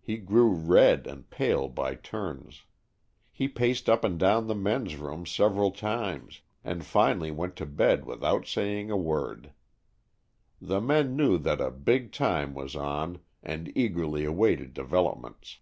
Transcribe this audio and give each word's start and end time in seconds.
He 0.00 0.16
grew 0.16 0.50
red 0.50 1.06
and 1.06 1.30
pale 1.30 1.68
by 1.68 1.94
turns. 1.94 2.64
He 3.30 3.46
paced 3.46 3.88
up 3.88 4.02
and 4.02 4.18
down 4.18 4.48
the 4.48 4.54
''men's 4.56 4.96
room" 4.96 5.24
several 5.24 5.70
times, 5.70 6.40
and 6.64 6.84
finally 6.84 7.30
went 7.30 7.54
to 7.54 7.66
bed 7.66 8.04
without 8.04 8.48
saying 8.48 8.90
a 8.90 8.96
word. 8.96 9.52
The 10.60 10.80
men 10.80 11.14
knew 11.14 11.38
that 11.38 11.60
a 11.60 11.70
"big 11.70 12.10
time" 12.10 12.52
was 12.52 12.74
on 12.74 13.20
and 13.44 13.70
eagerly 13.76 14.24
awaited 14.24 14.74
develop 14.74 15.20
ments. 15.20 15.60